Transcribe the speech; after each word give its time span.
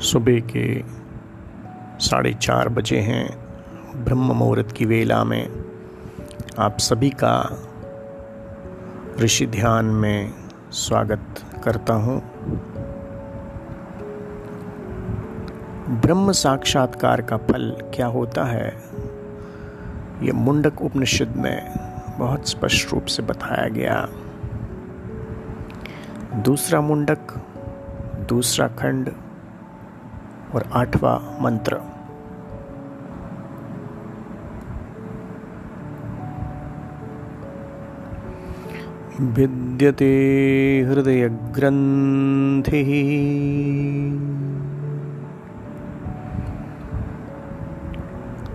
सुबह 0.00 0.40
के 0.40 0.84
साढ़े 1.98 2.34
चार 2.34 2.68
बजे 2.68 2.98
हैं 2.98 3.38
ब्रह्म 4.04 4.32
मुहूर्त 4.32 4.72
की 4.72 4.84
वेला 4.84 5.24
में। 5.24 5.64
आप 6.58 6.78
सभी 6.78 7.10
का 7.10 7.50
ऋषि 9.20 9.46
ध्यान 9.46 9.84
में 9.84 10.34
स्वागत 10.70 11.24
करता 11.64 11.94
हूँ। 11.94 12.22
ब्रह्म 16.00 16.32
साक्षात्कार 16.32 17.22
का 17.22 17.36
फल 17.36 17.70
क्या 17.94 18.06
होता 18.06 18.44
है? 18.44 18.82
ये 20.22 20.32
मुंडक 20.32 20.82
उपनिषद 20.82 21.34
में 21.36 21.72
बहुत 22.18 22.48
स्पष्ट 22.48 22.92
रूप 22.92 23.06
से 23.06 23.22
बताया 23.22 23.68
गया। 23.68 24.08
दूसरा 26.42 26.80
मुंडक, 26.80 27.34
दूसरा 28.28 28.68
खंड 28.68 29.12
और 30.54 30.64
आठवां 30.72 31.42
मंत्र। 31.42 31.76
विद्यते 39.20 40.14
हृदयग्रन्थिः। 40.88 41.38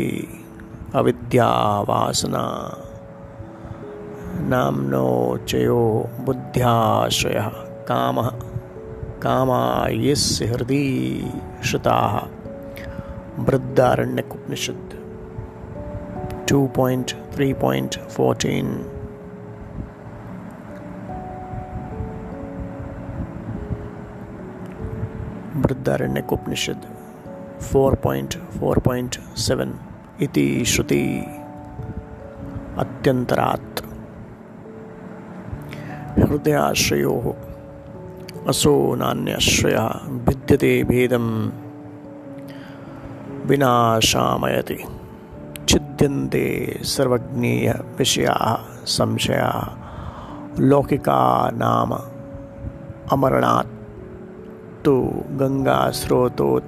अविद्या 0.95 1.49
वासना, 1.81 2.45
नामनो 4.49 5.37
चयो 5.49 6.11
बुद्ध्याश्रय, 6.21 7.51
काम 7.89 8.21
कामा 9.23 9.63
यस्य 9.91 10.47
हृदय 10.47 11.31
श्रुता। 11.65 11.99
बृद्धारण्यक 13.39 14.34
उपनिषद 14.34 14.91
2.3.14 16.50 18.65
बृद्धारण्यक 25.62 26.33
उपनिषद 26.33 26.81
4.4.7 27.73 29.73
इति 30.23 30.65
श्रुति 30.65 31.25
अत्यंतरात् 32.78 33.83
हृदयाश्रयोः 36.19 37.33
असो 38.49 38.94
नान्याश्रयः 38.94 39.89
विद्यते 40.28 40.84
भेदम्। 40.84 41.64
विनाशामयति। 43.47 44.84
छिद्यन्ते 45.69 46.78
सर्वज्ञेय 46.82 47.72
विषयाः 47.99 48.84
संशयाः। 48.84 49.84
लौकिका 50.60 51.50
नाम 51.50 51.93
अमरणात्। 53.12 53.66
तु 54.84 55.00
गङ्गास्रोतोवत् 55.31 56.66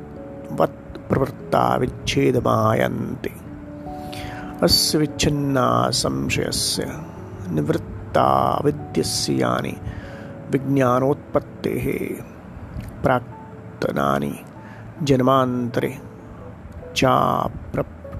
प्रवृत्ता 1.09 1.77
विच्छेदमायन्ति। 1.77 3.31
अस्य 4.63 4.99
विच्छिन्ना 4.99 5.91
संशयस्य 5.91 7.01
निवृत्ता 7.51 8.61
विद्यस्य 8.65 9.33
यानि 9.33 9.77
विज्ञानोत्पत्तेः 10.51 11.85
प्राक्तनानि 13.03 14.41
जन्मान्तरे 15.03 16.06
चा 16.97 17.49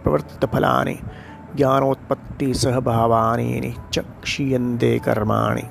प्रवृत्तफलानि 0.05 0.97
ज्ञानोत्पत्तिसहभावानि 1.57 3.75
च 3.93 3.99
क्षीयन्ते 3.99 4.99
कर्माणि, 4.99 5.63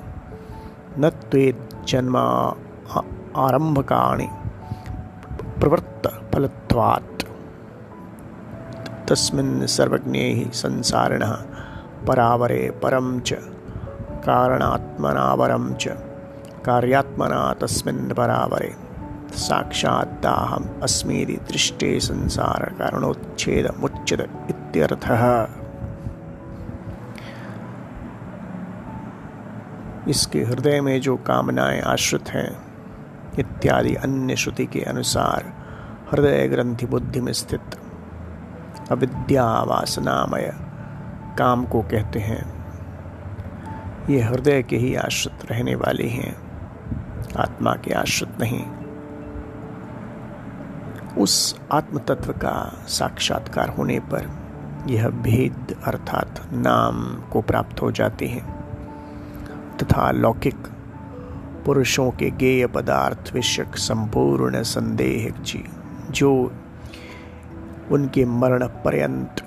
न 0.98 1.08
त्वेज्जन्मा 1.08 2.52
आरम्भकाणि 3.36 4.28
प्रवृत्तफलत्वात् 5.60 7.24
तस्मिन् 9.10 9.66
सर्वज्ञे 9.66 10.50
संसारिणः, 10.54 11.36
परावरे 12.06 12.70
परं 12.82 13.20
च, 13.20 13.34
कारणात्मनावरं 14.26 15.74
च, 15.74 15.88
कार्यात्मना 16.64 17.54
तस्मिन् 17.62 18.14
परावरे। 18.14 18.85
साक्षात्ताहम् 19.32 20.82
अस्मीति 20.82 21.32
दृष्टे 21.32 22.00
संसार 22.00 22.74
कारणोच्छेद 22.78 23.74
मुच्यत 23.80 24.20
इत्यर्थः। 24.20 25.48
इसके 30.08 30.42
हृदय 30.42 30.80
में 30.80 31.00
जो 31.00 31.16
कामनाएँ 31.16 31.80
आश्रित 31.80 32.28
हैं, 32.28 32.58
इत्यादि 33.38 33.94
अन्य 33.94 34.36
श्रुति 34.36 34.66
के 34.66 34.80
अनुसार 34.80 35.52
हृदय 36.12 36.48
ग्रंथि 36.48 36.86
बुद्धि 36.86 37.20
में 37.20 37.32
स्थित 37.32 37.60
अविद्या 38.90 39.62
वासनामय 39.62 40.54
काम 41.38 41.64
को 41.64 41.82
कहते 41.82 42.18
हैं। 42.18 42.56
ये 44.10 44.20
हृदय 44.20 44.62
के 44.62 44.76
ही 44.76 44.94
आश्रित 44.94 45.52
रहने 45.52 45.74
वाले 45.74 46.08
हैं, 46.08 46.36
आत्मा 47.36 47.74
के 47.74 47.94
आश्रित 47.94 48.40
नहीं। 48.40 48.75
उस 51.18 51.60
आत्म 51.72 51.98
तत्व 51.98 52.32
का 52.32 52.84
साक्षात्कार 52.88 53.68
होने 53.68 53.98
पर 53.98 54.30
यह 54.88 55.08
भेद 55.08 55.76
अर्थात 55.84 56.48
नाम 56.52 57.14
को 57.32 57.40
प्राप्त 57.40 57.82
हो 57.82 57.90
जाते 57.92 58.26
हैं, 58.26 58.44
तथा 59.76 60.10
लौकिक 60.10 60.56
पुरुषों 61.66 62.10
के 62.10 62.30
गेय 62.30 62.66
पदार्थ 62.66 63.34
विषयक 63.34 63.76
संपूर्ण 63.76 64.62
संदेह 64.62 65.42
जी, 65.42 65.64
जो 66.10 66.52
उनके 67.90 68.24
मरण 68.24 68.66
पर्यंत 68.66 69.42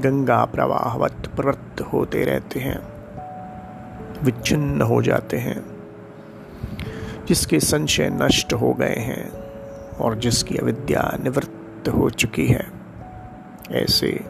गंगा 0.00 0.44
प्रवाहवत 0.44 1.32
प्रवृत्त 1.36 1.80
होते 1.80 2.24
रहते 2.24 2.60
हैं, 2.60 2.78
विच्छिन्न 4.24 4.82
हो 4.82 5.02
जाते 5.02 5.36
हैं, 5.36 5.64
जिसके 7.28 7.60
संशय 7.60 8.10
नष्ट 8.12 8.52
हो 8.52 8.72
गए 8.74 8.94
हैं। 8.94 9.45
और 10.00 10.14
जिसकी 10.14 10.56
अविद्या 10.56 11.18
निवृत्त 11.22 11.88
हो 11.88 12.10
चुकी 12.10 12.46
है। 12.46 12.66
ऐसे 13.72 14.20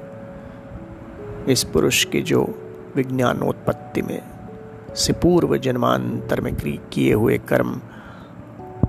इस 1.48 1.64
पुरुष 1.64 2.04
के 2.04 2.20
जो 2.20 2.62
विज्ञानोत्पत्ति 2.96 4.02
में 4.02 4.22
से 4.94 5.12
पूर्व 5.12 5.56
जन्मांतर 5.56 6.40
में 6.40 6.78
किए 6.78 7.12
हुए 7.12 7.38
कर्म 7.38 7.80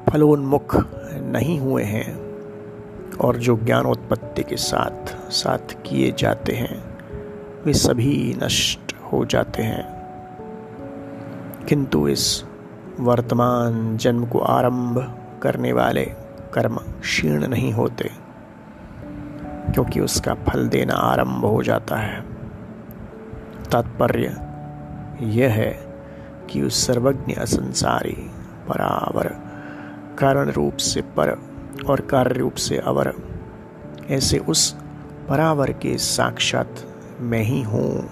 फलोन्मुख 0.10 0.76
नहीं 1.14 1.60
हुए 1.60 1.84
हैं 1.84 2.28
और 3.18 3.38
जो 3.38 3.58
ज्ञानोत्पत्ति 3.58 4.44
के 4.44 4.56
साथ 4.56 5.32
साथ 5.32 5.84
किए 5.86 6.12
जाते 6.12 6.54
हैं, 6.54 6.98
वे 7.66 7.74
सभी 7.74 8.38
नष्ट 8.44 8.96
हो 9.12 9.26
जाते 9.26 9.64
हैं। 9.64 9.98
किंतु 11.66 12.08
इस 12.08 12.44
वर्तमान 13.00 13.98
जन्म 13.98 14.26
को 14.26 14.40
आरंभ 14.40 15.22
करने 15.42 15.74
वाले 15.74 16.27
कर्म 16.54 16.78
क्षीण 17.02 17.48
नहीं 17.48 17.72
होते, 17.74 18.10
क्योंकि 19.74 20.00
उसका 20.00 20.34
फल 20.34 20.68
देना 20.68 20.94
आरंभ 20.94 21.46
हो 21.46 21.64
जाता 21.64 21.96
है। 21.96 22.22
तात्पर्य 23.72 24.36
यह 25.22 25.54
है 25.54 25.72
कि 26.50 26.62
उस 26.62 26.86
सर्वज्ञ 26.88 27.34
असंसारी 27.34 28.16
परावर, 28.68 29.28
कारण 30.20 30.50
रूप 30.50 30.78
से 30.78 31.02
पर 31.02 31.38
और 31.90 32.02
कार्य 32.02 32.40
रूप 32.40 32.54
से 32.54 32.78
अवर, 32.78 33.14
ऐसे 34.10 34.38
उस 34.40 34.72
परावर 35.30 35.72
के 35.72 35.98
साक्षात 35.98 36.84
मैं 37.20 37.42
ही 37.42 37.62
हूँ। 37.62 38.10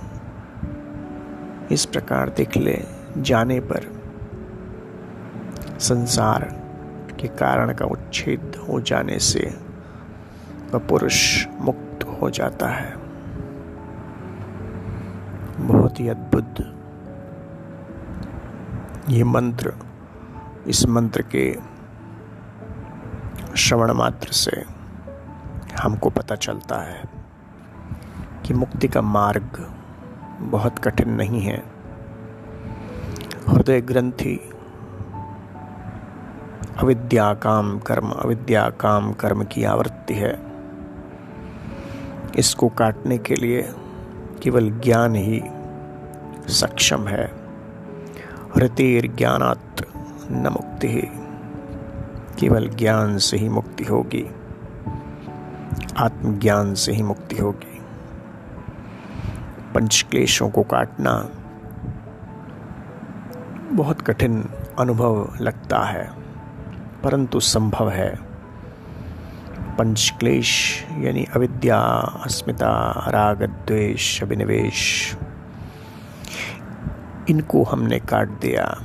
इस 1.72 1.86
प्रकार 1.86 2.30
देख 2.30 2.58
ले 2.58 2.82
जाने 3.18 3.60
पर 3.60 3.88
संसार 5.80 6.65
के 7.28 7.38
कारण 7.38 7.74
का 7.74 7.86
उच्छेद 7.86 8.66
हो 8.70 8.82
जाने 8.82 9.20
से 9.20 9.58
वह 10.74 10.80
पुरुष 10.80 11.48
मुक्त 11.60 12.04
हो 12.04 12.30
जाता 12.30 12.68
है। 12.68 12.96
बहुत 15.58 16.00
ही 16.00 16.08
अद्भुत। 16.08 16.56
ये 19.10 19.24
मंत्र, 19.24 19.74
इस 20.68 20.86
मंत्र 20.86 21.22
के 21.22 21.58
श्रवण 23.58 23.94
मात्र 23.94 24.28
से 24.28 24.66
हमको 25.82 26.10
पता 26.10 26.36
चलता 26.36 26.84
है 26.84 27.04
कि 28.46 28.54
मुक्ति 28.54 28.88
का 28.88 29.02
मार्ग 29.02 29.74
बहुत 30.40 30.80
कठिन 30.80 31.10
नहीं 31.10 31.42
है। 31.42 31.64
हृदय 33.48 33.82
ग्रंथि 33.82 34.50
अविद्या 36.78 37.34
काम 37.34 37.80
कर्म 37.80 38.10
अविद्या 38.10 38.70
काम 38.70 39.14
कर्म 39.14 39.44
की 39.44 39.64
आवृत्ति 39.64 40.14
है। 40.14 40.40
इसको 42.38 42.70
काटने 42.70 43.18
के 43.18 43.36
लिए 43.36 43.70
केवल 44.44 44.70
ज्ञान 44.70 45.16
ही 45.16 45.44
सक्षम 46.48 47.08
है। 47.08 47.26
हृतिर 48.56 49.08
ज्ञानात 49.08 49.82
न 50.32 50.48
मुक्ति 50.48 50.88
ही, 50.88 51.02
केवल 52.40 52.70
ज्ञान 52.70 53.18
से 53.18 53.38
ही 53.38 53.50
मुक्ति 53.50 53.84
होगी। 53.84 54.30
आत्मज्ञान 55.98 56.74
से 56.74 56.92
ही 56.92 57.04
मुक्ति 57.04 57.36
होगी। 57.36 57.82
पंच 59.76 60.06
क्लेशों 60.12 60.50
को 60.50 60.64
काटना 60.64 61.30
बहुत 63.72 64.02
कठिन 64.02 64.50
अनुभव 64.80 65.34
लगता 65.42 65.80
है। 65.80 66.25
परंतु 67.06 67.40
संभव 67.40 67.90
है। 67.90 68.16
पंचक्लेश, 69.78 70.84
यानी 71.00 71.26
अविद्या, 71.36 71.80
अस्मिता, 72.26 73.06
राग, 73.10 73.44
द्वेष, 73.44 74.24
अभिनिवेश, 74.24 75.14
इनको 77.30 77.64
हमने 77.64 78.00
काट 78.00 78.30
दिया। 78.30 78.82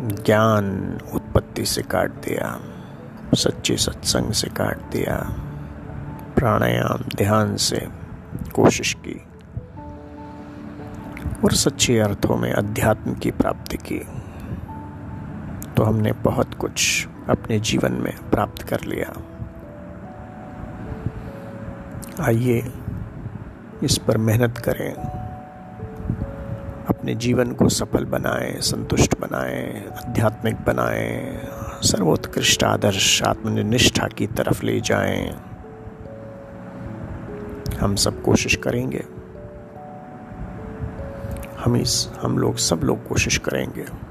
ज्ञान 0.00 0.98
उत्पत्ति 1.14 1.66
से 1.66 1.82
काट 1.82 2.10
दिया। 2.10 2.60
सच्चे 3.34 3.76
सत्संग 3.76 4.32
से 4.32 4.48
काट 4.48 4.78
दिया। 4.78 5.36
प्राणायाम, 6.36 6.98
ध्यान 7.16 7.56
से 7.56 7.88
कोशिश 8.54 8.96
की। 9.06 9.26
और 11.44 11.52
सच्चे 11.52 11.98
अर्थों 11.98 12.36
में 12.36 12.52
अध्यात्म 12.52 13.14
की 13.14 13.30
प्राप्ति 13.30 13.76
की। 13.76 14.00
तो 15.76 15.84
हमने 15.84 16.12
बहुत 16.12 16.54
कुछ 16.54 17.08
अपने 17.28 17.60
जीवन 17.60 17.92
में 17.92 18.30
प्राप्त 18.30 18.62
कर 18.62 18.80
लिया। 18.80 19.12
आइए 22.24 22.72
इस 23.82 23.98
पर 23.98 24.16
मेहनत 24.16 24.58
करें। 24.58 24.94
अपने 26.88 27.14
जीवन 27.14 27.52
को 27.52 27.68
सफल 27.68 28.04
बनाएँ, 28.04 28.60
संतुष्ट 28.60 29.20
बनाएँ, 29.20 29.86
आध्यात्मिक 29.86 30.54
बनाएँ, 30.54 31.48
सर्वोत्कृष्ट 31.82 32.64
आदर्श 32.64 33.22
आत्मनिष्ठा 33.22 34.06
की 34.06 34.26
तरफ़ 34.26 34.62
ले 34.62 34.80
जाएँ। 34.80 35.36
हम 37.80 37.96
सब 37.96 38.22
कोशिश 38.22 38.56
करेंगे। 38.56 39.04
हम 41.64 41.76
इस, 41.76 42.12
हम 42.22 42.38
लोग 42.38 42.56
सब 42.56 42.80
लोग 42.84 43.08
कोशिश 43.08 43.38
करेंगे। 43.38 44.01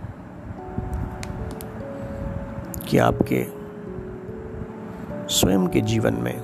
कि 2.92 2.98
आपके 2.98 3.48
स्वयं 5.34 5.68
के 5.68 5.82
जीवन 5.82 6.13
में 6.13 6.44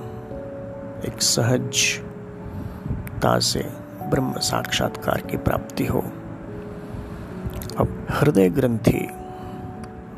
एक 1.04 1.22
सहजता 1.22 3.38
से 3.38 3.64
ब्रह्म 4.10 4.38
साक्षात्कार 4.38 5.20
की 5.20 5.36
प्राप्ति 5.36 5.86
हो। 5.86 6.04
अब 7.78 8.06
हृदय 8.10 8.50
ग्रंथि 8.50 9.08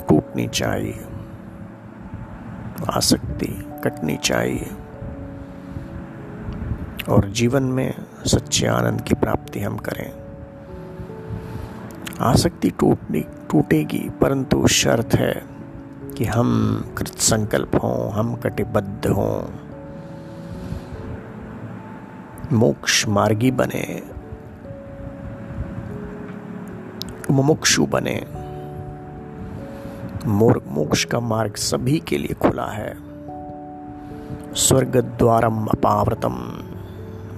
टूटनी 0.09 0.49
चाहिए, 0.49 1.01
आसक्ति 2.91 3.81
कटनी 3.85 4.17
चाहिए, 4.17 4.71
और 7.09 7.29
जीवन 7.29 7.63
में 7.63 7.95
सच्चे 8.27 8.67
आनंद 8.67 9.01
की 9.01 9.15
प्राप्ति 9.15 9.61
हम 9.61 9.77
करें। 9.77 10.13
आसक्ति 12.21 12.71
टूटनी, 12.71 13.21
टूटेगी, 13.21 14.11
परंतु 14.21 14.67
शर्त 14.67 15.15
है 15.15 15.60
कि 16.21 16.27
हम 16.27 16.81
कृत 16.99 17.09
संकल्प 17.09 17.75
हों, 17.75 18.13
हम 18.13 18.37
कटिबद्ध 18.37 19.07
हों। 19.07 19.43
मोक्ष 22.53 23.09
मार्गी 23.09 23.51
बने। 23.51 24.03
मुमुक्षु 27.31 27.87
बने। 27.87 28.27
मोक्ष 30.71 31.05
का 31.05 31.21
मार्ग 31.21 31.55
सभी 31.55 31.99
के 31.99 32.19
लिए 32.19 32.35
खुला 32.35 32.67
है। 32.67 32.97
स्वर्ग 34.55 34.97
द्वारम 34.97 35.67
अपावृतम। 35.67 36.35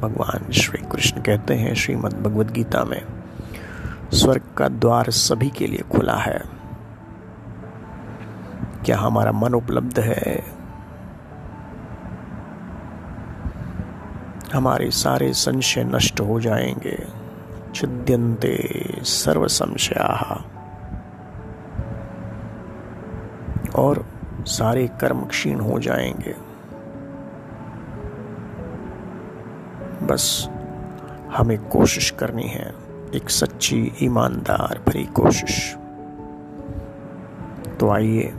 भगवान 0.01 0.53
श्री 0.53 0.79
कृष्ण 0.79 1.23
कहते 1.23 1.55
हैं 1.55 1.75
श्रीमद् 1.75 2.23
भगवद 2.23 2.51
गीता 2.51 2.85
में, 2.85 3.03
स्वर्ग 4.13 4.43
का 4.57 4.69
द्वार 4.69 5.11
सभी 5.11 5.51
के 5.51 5.67
लिए 5.67 5.83
खुला 5.97 6.17
है। 6.17 6.52
क्या 8.85 8.99
हमारा 8.99 9.33
मन 9.33 9.55
उपलब्ध 9.55 10.01
है? 10.01 10.45
हमारे 14.55 14.91
सारे 14.91 15.33
संशय 15.33 15.85
नष्ट 15.85 16.21
हो 16.21 16.41
जाएँगे। 16.41 17.07
छिद्यंते 17.75 18.85
सर्व 19.03 19.47
संशया 19.47 20.45
और 23.75 24.05
सारे 24.47 24.89
कर्म 25.01 25.21
क्षीण 25.25 25.61
हो 25.61 25.79
जाएँगे। 25.79 26.35
बस 30.07 30.49
हमें 31.37 31.69
कोशिश 31.69 32.11
करनी 32.11 32.49
है, 32.49 32.75
एक 33.15 33.31
सच्ची 33.31 33.93
ईमानदार 34.03 34.83
भरी 34.89 35.05
कोशिश 35.05 35.77
तो 37.81 37.91
आइए 37.91 38.35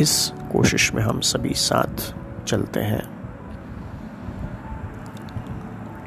इस 0.00 0.32
कोशिश 0.52 0.94
में 0.94 1.02
हम 1.02 1.20
सभी 1.20 1.54
साथ 1.54 2.14
चलते 2.44 2.80
हैं। 2.80 3.14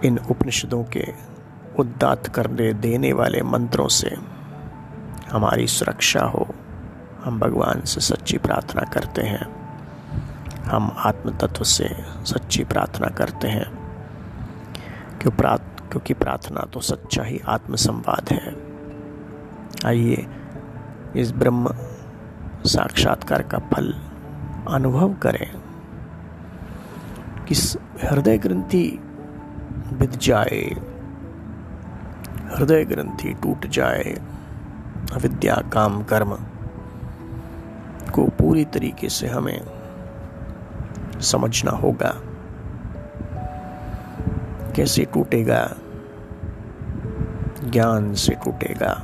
इन 0.06 0.18
उपनिषदों 0.18 0.84
के 0.84 1.14
उद्दात 1.80 2.28
करने 2.28 2.74
देने 2.74 3.14
वाले 3.14 3.42
मंत्रों 3.42 3.88
से 3.88 4.16
हमारी 5.32 5.68
सुरक्षा 5.68 6.20
हो। 6.20 6.48
हम 7.24 7.40
भगवान 7.40 7.82
से 7.82 8.02
सच्ची 8.02 8.38
प्रार्थना 8.38 8.82
करते 8.82 9.22
हैं। 9.22 9.58
हम 10.64 10.96
आत्म 10.98 11.38
तत्व 11.38 11.64
से 11.64 11.90
सच्ची 12.26 12.64
प्रार्थना 12.64 13.08
करते 13.08 13.48
हैं। 13.48 13.88
क्यों 15.22 15.32
प्रार्थ 15.32 15.90
क्योंकि 15.92 16.14
प्रार्थना 16.14 16.62
तो 16.62 16.80
सच्चा 16.80 17.24
ही 17.24 17.42
आत्मसंवाद 17.48 18.30
है। 18.32 18.56
आइए 19.86 20.28
इस 21.16 21.32
ब्रह्म 21.32 21.76
साक्षात्कार 22.68 23.42
का 23.42 23.58
फल 23.58 23.94
अनुभव 24.70 25.14
करें। 25.14 25.62
कि 27.46 27.56
हृदय 28.04 28.38
ग्रंथि 28.38 29.00
बिद 29.94 30.12
जाए, 30.12 30.76
हृदय 32.58 32.86
ग्रंथि 32.86 33.34
टूट 33.34 33.68
जाए, 33.68 34.22
अविद्या, 35.14 35.56
काम, 35.74 36.04
कर्म 36.04 36.34
को 38.14 38.28
पूरी 38.28 38.66
तरीके 38.66 39.10
से 39.10 39.28
हमें 39.28 39.62
समझना 41.22 41.72
होगा। 41.72 42.16
कैसे 44.76 45.06
टूटेगा? 45.06 45.76
ज्ञान 47.64 48.14
से 48.14 48.34
टूटेगा 48.34 49.04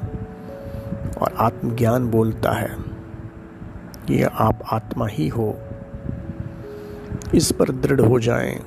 और 1.22 1.36
आत्मज्ञान 1.40 2.08
बोलता 2.08 2.52
है। 2.52 2.93
ये 4.10 4.24
आप 4.24 4.60
आत्मा 4.72 5.08
ही 5.08 5.28
हो। 5.28 5.56
इस 7.36 7.52
पर 7.52 7.72
दृढ़ 7.72 8.02
हो 8.02 8.20
जाएँ। 8.20 8.60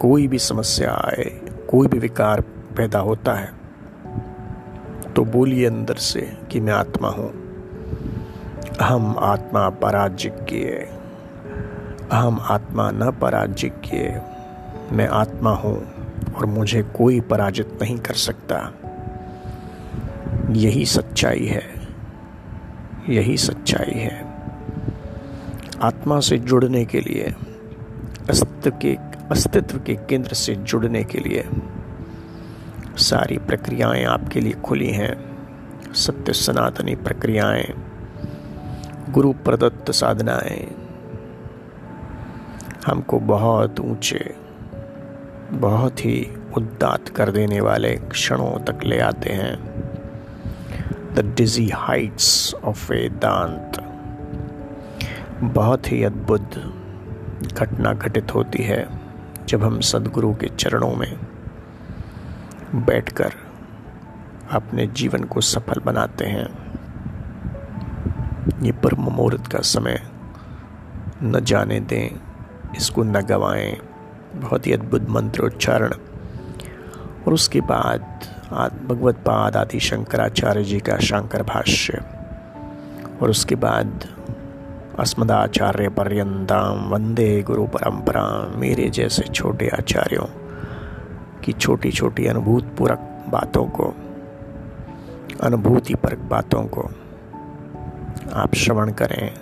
कोई 0.00 0.26
भी 0.28 0.38
समस्या 0.38 0.92
आए, 0.92 1.24
कोई 1.70 1.86
भी 1.86 1.98
विकार 1.98 2.40
पैदा 2.76 2.98
होता 2.98 3.34
है 3.34 3.52
तो 5.16 5.24
बोलिए 5.24 5.66
अंदर 5.66 5.94
से 5.94 6.20
कि 6.50 6.60
मैं 6.60 6.72
आत्मा 6.72 7.08
हूँ। 7.08 7.32
हम 8.82 9.16
आत्मा 9.18 9.68
पराजिज्ञ 9.70 10.64
अहम 12.10 12.40
आत्मा 12.40 12.90
न 12.90 13.10
पराजिज्ञ 13.10 13.96
मैं 14.92 15.06
आत्मा 15.08 15.50
हूँ 15.50 15.76
और 16.34 16.46
मुझे 16.46 16.82
कोई 16.82 17.20
पराजित 17.20 17.78
नहीं 17.82 17.98
कर 17.98 18.14
सकता। 18.14 18.58
यही 20.50 20.86
सच्चाई 20.86 21.46
है। 21.46 21.73
यही 23.08 23.36
सच्चाई 23.36 23.98
है। 23.98 24.24
आत्मा 25.82 26.20
से 26.20 26.38
जुड़ने 26.38 26.84
के 26.84 27.00
लिए, 27.00 27.34
अस्तित्व 28.30 28.78
के 28.82 28.96
अस्तित्व 29.30 29.78
के 29.78 29.94
केंद्र 29.94 30.34
से 30.34 30.54
जुड़ने 30.54 31.04
के 31.04 31.18
लिए 31.18 31.44
सारी 32.96 33.38
प्रक्रियाएँ 33.38 34.04
आपके 34.04 34.40
लिए 34.40 34.52
खुली 34.52 34.90
हैं। 34.90 35.14
सत्य 35.92 36.32
सनातनी 36.32 36.94
प्रक्रियाएँ, 36.94 37.74
गुरु 39.10 39.32
प्रदत्त 39.32 39.90
साधनाएँ, 39.90 40.66
हमको 42.86 43.20
बहुत 43.20 43.80
ऊँचे, 43.80 44.34
बहुत 45.50 46.04
ही 46.04 46.36
उद्दात 46.56 47.08
कर 47.08 47.30
देने 47.30 47.60
वाले 47.60 47.96
क्षणों 47.96 48.64
तक 48.64 48.84
ले 48.84 48.98
आते 48.98 49.30
हैं। 49.30 49.73
The 51.14 51.34
dizzy 51.36 51.68
heights 51.68 52.54
of 52.54 52.92
Vedant 52.92 53.76
बहुत 55.42 55.92
ही 55.92 56.04
अद्भुत 56.04 56.50
घटना 57.52 57.92
घटित 57.92 58.34
होती 58.34 58.62
है 58.62 58.88
जब 59.48 59.64
हम 59.64 59.80
सदगुरु 59.80 60.34
के 60.34 60.46
चरणों 60.46 60.94
में 60.96 61.18
बैठकर 62.74 63.32
अपने 64.50 64.86
जीवन 64.86 65.24
को 65.24 65.40
सफल 65.40 65.80
बनाते 65.80 66.24
हैं। 66.24 66.48
ये 68.62 68.72
परम 68.72 69.02
मुहूर्त 69.02 69.46
का 69.46 69.58
समय 69.58 70.00
न 71.22 71.40
जाने 71.44 71.80
दें, 71.80 72.20
इसको 72.76 73.02
न 73.02 73.20
गवाएँ। 73.20 73.76
बहुत 74.34 74.66
ही 74.66 74.72
अद्भुत 74.72 75.08
मंत्रोच्चारण 75.08 75.92
और 77.26 77.32
उसके 77.32 77.60
बाद 77.60 78.33
भगवत 78.52 79.14
पाद 79.14 79.56
आदि 79.56 79.80
शंकराचार्य 79.80 80.64
जी 80.64 80.80
का 80.80 80.96
शंकर 80.96 81.42
भाष्य। 81.42 82.02
और 83.22 83.30
उसके 83.30 83.54
बाद 83.54 84.04
अस्मदाचार्य 84.98 85.88
पर्यंताम 85.88 86.88
वंदे 86.88 87.42
गुरु 87.42 87.66
परंपरा, 87.66 88.52
मेरे 88.56 88.90
जैसे 88.90 89.22
छोटे 89.22 89.68
आचार्यों 89.68 90.26
की 91.40 91.52
छोटी 91.52 91.92
छोटी 91.92 92.26
अनुभूतपूर्वक 92.26 93.24
बातों 93.28 93.64
को 93.64 93.94
अनुभूति 95.42 95.94
परक 95.94 96.18
बातों 96.18 96.62
को 96.62 96.90
आप 98.34 98.54
श्रवण 98.54 98.92
करें, 98.92 99.34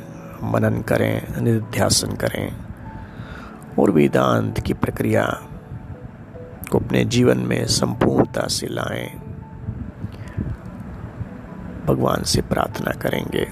मनन 0.52 0.82
करें, 0.82 1.40
निध्यासन 1.40 2.16
करें। 2.16 2.56
और 3.78 3.90
वेदांत 3.90 4.61
की 4.61 4.73
प्रक्रिया 4.73 5.42
को 6.72 6.78
अपने 6.78 7.04
जीवन 7.04 7.38
में 7.38 7.66
संपूर्णता 7.66 8.46
से 8.46 8.66
लाएँ। 8.66 9.08
भगवान 11.86 12.22
से 12.22 12.42
प्रार्थना 12.42 12.92
करेंगे, 12.92 13.46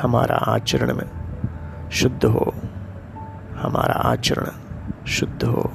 हमारा 0.00 0.36
आचरण 0.36 0.94
में 0.94 1.10
शुद्ध 1.90 2.24
हो, 2.24 2.54
हमारा 3.56 3.94
आचरण 3.94 4.46
शुद्ध 5.06 5.44
हो। 5.44 5.72